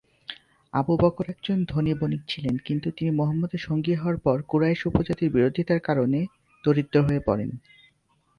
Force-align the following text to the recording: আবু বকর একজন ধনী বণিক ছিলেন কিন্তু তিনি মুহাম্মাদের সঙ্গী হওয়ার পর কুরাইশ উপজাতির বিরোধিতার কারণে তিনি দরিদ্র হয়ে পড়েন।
আবু 0.73 0.93
বকর 0.97 1.25
একজন 1.29 1.57
ধনী 1.65 1.93
বণিক 1.93 2.21
ছিলেন 2.27 2.55
কিন্তু 2.57 2.87
তিনি 2.91 3.11
মুহাম্মাদের 3.11 3.59
সঙ্গী 3.59 3.93
হওয়ার 3.95 4.17
পর 4.17 4.37
কুরাইশ 4.41 4.81
উপজাতির 4.85 5.33
বিরোধিতার 5.33 5.79
কারণে 5.79 6.19
তিনি 6.19 6.63
দরিদ্র 6.63 6.95
হয়ে 7.03 7.21
পড়েন। 7.25 7.49